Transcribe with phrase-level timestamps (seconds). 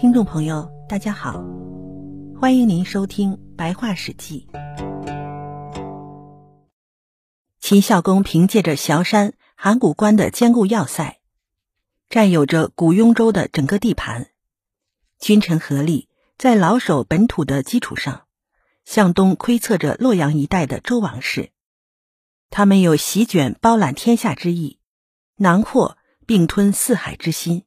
[0.00, 1.42] 听众朋友，大家好，
[2.40, 4.46] 欢迎您收听《白话史记》。
[7.58, 11.18] 秦孝公凭借着崤山、函谷关的坚固要塞，
[12.08, 14.28] 占有着古雍州的整个地盘，
[15.18, 18.28] 君臣合力，在老守本土的基础上，
[18.84, 21.50] 向东窥测着洛阳一带的周王室。
[22.50, 24.78] 他们有席卷包揽天下之意，
[25.34, 27.64] 囊括并吞四海之心。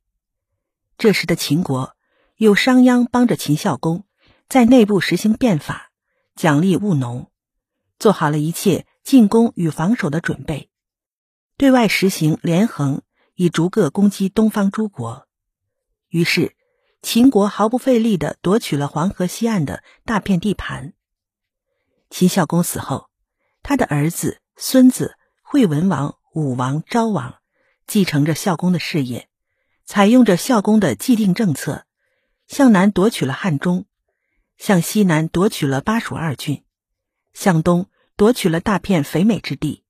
[0.98, 1.98] 这时的秦国
[2.42, 4.04] 有商鞅帮着秦孝公，
[4.50, 5.92] 在内部实行变法，
[6.34, 7.30] 奖励务农，
[8.00, 10.72] 做好了一切进攻与防守的准备，
[11.56, 13.04] 对外实行连横，
[13.36, 15.28] 以逐个攻击东方诸国。
[16.10, 16.56] 于是，
[17.04, 20.94] 秦国毫不费力地夺取了黄河西岸的大片地盘。
[22.10, 23.12] 秦孝公死后，
[23.62, 24.42] 他的儿子。
[24.58, 27.36] 孙子惠文王、武王、昭王
[27.86, 29.30] 继承着孝公的事业，
[29.86, 31.86] 采用着孝公的既定政策，
[32.52, 33.86] 向南夺取了汉中，
[34.58, 36.66] 向西南夺取了巴蜀二郡，
[37.32, 39.86] 向东夺取了大片肥美之地，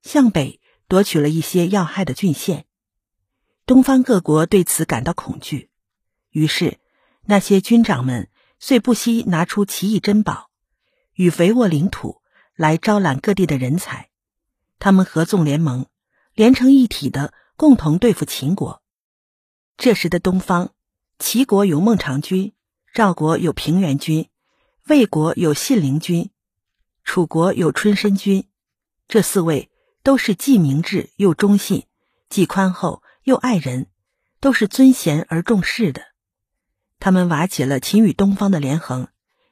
[0.00, 2.64] 向北夺取了一些要害的郡县。
[3.66, 5.68] 东方各国对此感到恐惧，
[6.30, 6.78] 于是
[7.26, 10.48] 那些军长们遂不惜拿出奇异珍宝
[11.12, 12.22] 与肥沃领土
[12.56, 14.08] 来招揽各地的人才。
[14.78, 15.84] 他们合纵联盟，
[16.32, 18.82] 连成一体的共同对付秦国。
[19.76, 20.72] 这时的东方，
[21.18, 22.54] 齐国有孟尝君，
[22.94, 24.28] 赵国有平原君，
[24.86, 26.30] 魏国有信陵君，
[27.02, 28.48] 楚国有春申君。
[29.08, 29.70] 这四位
[30.02, 31.86] 都是既明智又忠信，
[32.28, 33.88] 既宽厚又爱人，
[34.40, 36.02] 都是尊贤而重士的。
[37.00, 39.08] 他们瓦解了秦与东方的连横，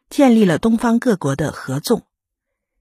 [0.08, 2.06] 建立了东方各国的合纵，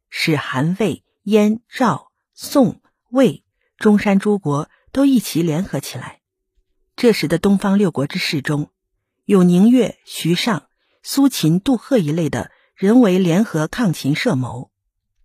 [0.09, 2.11] 使韩、魏、燕、赵。
[2.37, 3.45] 宋、魏、
[3.77, 6.19] 中山诸国都一齐联合起来。
[6.97, 8.71] 这时的东方六国之势中，
[9.25, 10.67] 有宁越、徐尚、
[11.03, 14.71] 苏秦、杜赫一类的人为联合抗秦设谋；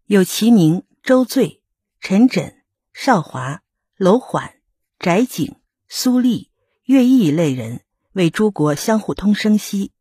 [0.04, 1.62] 有齐宁、周醉、
[2.00, 2.54] 陈轸、
[2.92, 3.62] 邵华、
[3.96, 4.54] 楼缓、
[4.98, 5.56] 翟景、
[5.88, 6.50] 苏厉、
[6.84, 9.92] 乐毅一类人为诸国相互通声息；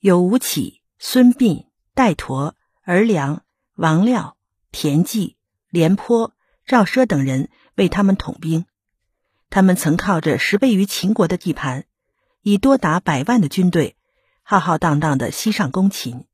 [0.00, 4.36] 有吴起、孙膑、戴佗、儿良、王廖、
[4.70, 5.36] 田忌。
[5.70, 6.32] 廉颇、
[6.64, 8.64] 赵奢等人为他们统兵，
[9.50, 11.84] 他们曾靠着十倍于秦国的地盘，
[12.48, 13.94] 以多达百万的军队，
[14.42, 16.24] 浩浩荡荡的西上攻秦。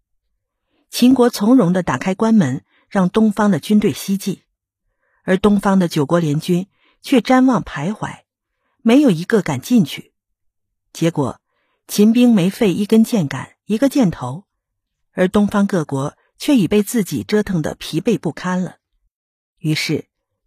[0.89, 4.41] 秦国从容的打开关门，让东方的军队西进，
[5.25, 6.69] 而东方的九国联军
[7.03, 8.21] 却瞻望徘徊，
[8.81, 10.13] 没有一个敢进去。
[10.93, 11.41] 结果，
[11.89, 14.45] 秦兵没费一根箭杆，一个箭头，
[15.15, 18.77] 而东方各国却已被自己折腾得疲惫不堪了。
[19.59, 20.07] 于是，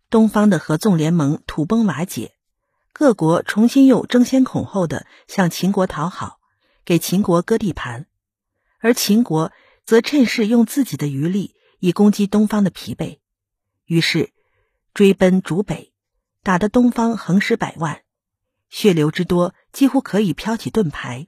[0.09, 2.36] 东方的合纵联盟土崩瓦解，
[2.99, 6.39] 各国重新又争先恐后的向秦国讨好，
[6.83, 8.07] 给秦国割地盘，
[8.79, 9.51] 而秦国
[9.85, 13.19] 则趁势用自己的余力以攻击东方的疲惫，
[13.85, 14.33] 于是
[14.95, 15.93] 追奔逐北，
[16.41, 18.01] 打得东方横尸百万，
[18.67, 21.27] 血流之多几乎可以飘起盾牌。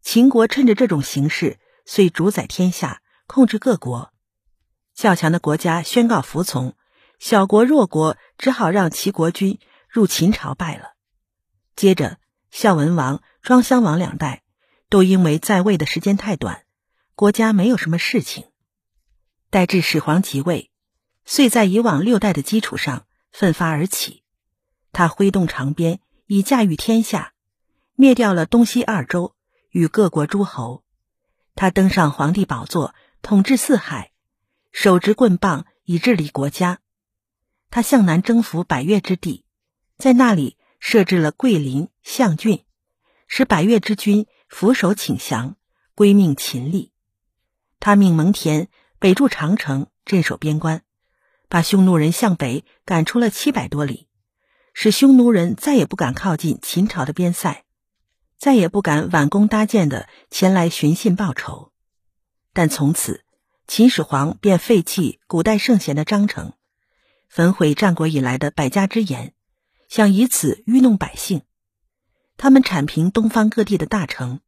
[0.00, 4.14] 秦国趁着这种形势，遂主宰天下，控制各国。
[4.94, 6.74] 较强的国家宣告服从，
[7.18, 9.58] 小国弱国只好让齐国君
[9.98, 10.94] 入秦朝败了。
[11.74, 12.20] 接着，
[12.52, 14.44] 孝文王、庄襄王两代
[14.88, 16.62] 都因为在位的时间太短，
[17.16, 18.46] 国家没有什么事情。
[19.50, 20.70] 待至始皇即位，
[21.24, 24.22] 遂在以往六代的基础上奋发而起。
[24.92, 27.32] 他挥动长鞭，以驾驭天下，
[27.94, 29.34] 灭掉了东西二州
[29.70, 30.84] 与各国诸侯。
[31.56, 34.12] 他登上皇帝宝座，统治四海。
[34.70, 36.78] 手执棍棒以治理国家，
[37.68, 39.44] 他向南征服百越之地，
[39.98, 42.64] 在那里设置了桂林、象郡，
[43.26, 45.56] 使百越之军俯首请降，
[45.96, 46.92] 归命秦立。
[47.80, 48.68] 他命蒙恬
[49.00, 50.82] 北筑长城，镇守边关，
[51.48, 54.06] 把匈奴人向北赶出了七百多里，
[54.72, 57.64] 使匈奴人再也不敢靠近秦朝的边塞，
[58.38, 61.72] 再也不敢挽弓搭箭的前来寻衅报仇。
[62.52, 63.24] 但从此。
[63.70, 66.54] 秦始皇便废弃古代圣贤的章程，
[67.28, 69.34] 焚毁战国以来的百家之言，
[69.88, 71.42] 想以此愚弄百姓。
[72.36, 74.40] 他们铲平东方各地的大城，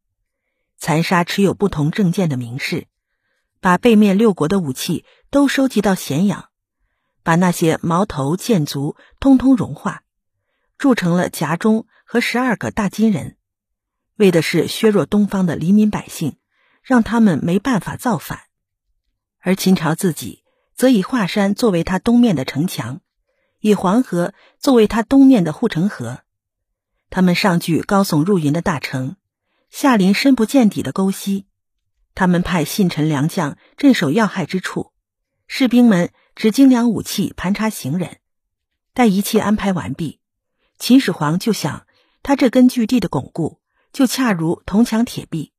[0.77, 2.87] 残杀持有不同政见的名士，
[3.61, 6.51] 把背面六国的武器都收集到咸阳，
[7.23, 10.05] 把那些矛头剑卒通通融化，
[10.79, 13.37] 铸成了夹中和十二个大金人，
[14.17, 16.37] 为的是削弱东方的黎民百姓，
[16.83, 18.41] 让他们没办法造反。
[19.41, 20.45] 而秦朝自己
[20.77, 23.01] 则以华山作为它东面的城墙，
[23.61, 26.21] 以黄河作为它东面的护城河。
[27.11, 29.17] 他们上据高耸入云的大城，
[29.71, 31.47] 下临深不见底的沟溪，
[32.15, 34.93] 他们派信臣良将镇守要害之处，
[35.47, 38.19] 士兵们执精良武器盘查行人。
[38.93, 40.21] 待一切安排完毕，
[40.79, 41.87] 秦始皇就想，
[42.23, 43.61] 他这根据地的巩固，
[43.93, 45.53] 就恰如铜墙铁壁，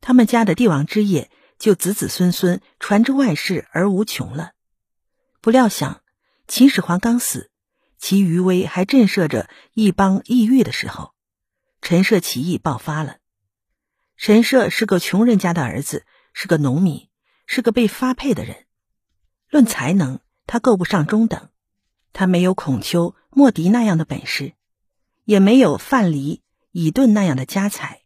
[0.00, 4.52] 他们家的帝王之业就子子孙孙传之外世而无穷了。
[5.40, 6.02] 不料想，
[6.46, 7.50] 秦始皇刚死，
[7.98, 11.14] 其余威还震慑着一邦异域的时候，
[11.80, 13.16] 陈涉起义爆发了。
[14.16, 16.04] 陈涉是个穷人家的儿子，
[16.34, 17.08] 是个农民，
[17.46, 18.66] 是个被发配的人。
[19.48, 21.48] 论才能，他够不上中等。
[22.12, 24.52] 他没有孔丘、莫迪那样的本事，
[25.24, 26.42] 也没有范蠡、
[26.72, 28.02] 乙顿那样的家财。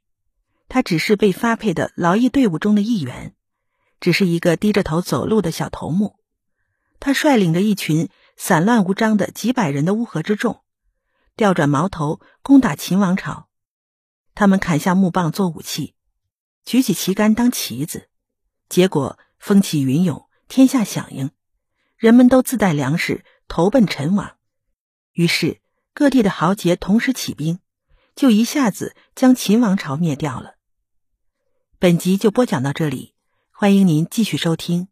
[0.69, 3.35] 他只是被发配的劳役队伍中的一员，
[4.01, 6.15] 只是一个低着头走路的小头目。
[7.01, 8.09] 他率领着一群
[8.41, 10.63] 散乱无章的几百人的乌合之众，
[11.37, 13.49] 调转矛头攻打秦王朝。
[14.37, 15.97] 他们砍下木棒做武器。
[16.65, 18.09] 举起旗杆当旗子，
[18.69, 21.33] 结果风起云涌，天下响应，
[21.97, 24.37] 人们都自带粮食投奔陈王。
[25.13, 25.61] 于是
[25.93, 27.59] 各地的豪杰同时起兵，
[28.15, 30.55] 就一下子将秦王朝灭掉了。
[31.81, 33.15] 本集就播讲到这里，
[33.51, 34.87] 欢迎您继续收听。